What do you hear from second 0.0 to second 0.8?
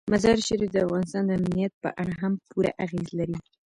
مزارشریف د